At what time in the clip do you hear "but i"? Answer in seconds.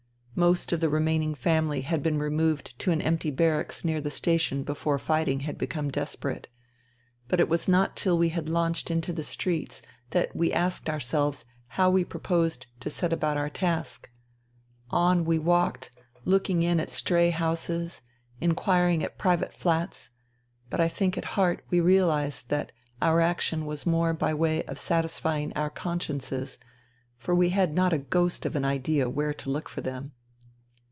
20.71-20.87